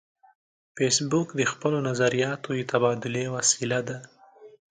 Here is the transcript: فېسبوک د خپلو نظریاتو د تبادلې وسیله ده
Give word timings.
فېسبوک 0.75 1.27
د 1.39 1.41
خپلو 1.51 1.77
نظریاتو 1.89 2.49
د 2.55 2.59
تبادلې 2.71 3.25
وسیله 3.35 3.79
ده 3.87 3.97